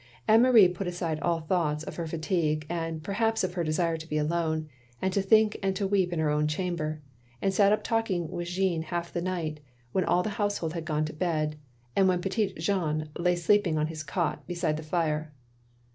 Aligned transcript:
Anne 0.27 0.41
Marie 0.41 0.67
put 0.67 0.87
aside 0.87 1.19
all 1.19 1.41
thoughts 1.41 1.83
of 1.83 1.97
her 1.97 2.07
fatigue 2.07 2.65
and, 2.67 3.03
perhaps, 3.03 3.43
of 3.43 3.53
her 3.53 3.63
desire 3.63 3.97
to 3.97 4.09
be 4.09 4.17
alone, 4.17 4.67
and 4.99 5.13
to 5.13 5.21
think 5.21 5.59
and 5.61 5.75
to 5.75 5.85
weep 5.85 6.11
in 6.11 6.17
her 6.17 6.31
own 6.31 6.47
chamber, 6.47 7.03
and 7.39 7.53
sat 7.53 7.71
up 7.71 7.83
talking 7.83 8.27
with 8.31 8.47
Jeanne 8.47 8.81
half 8.81 9.13
the 9.13 9.21
night 9.21 9.59
when 9.91 10.03
all 10.03 10.23
the 10.23 10.31
household 10.41 10.73
had 10.73 10.85
gone 10.85 11.05
to 11.05 11.13
bed, 11.13 11.55
and 11.95 12.07
when 12.07 12.19
petit 12.19 12.55
Jean 12.57 13.09
lay 13.15 13.35
sleeping 13.35 13.75
in 13.77 13.85
his 13.85 14.01
cot 14.01 14.43
beside 14.47 14.75
the 14.75 14.81
fire. 14.81 15.31